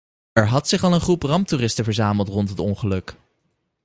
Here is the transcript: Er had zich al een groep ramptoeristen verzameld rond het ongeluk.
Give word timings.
Er 0.33 0.45
had 0.47 0.67
zich 0.67 0.83
al 0.83 0.93
een 0.93 1.01
groep 1.01 1.23
ramptoeristen 1.23 1.83
verzameld 1.83 2.27
rond 2.27 2.49
het 2.49 2.59
ongeluk. 2.59 3.15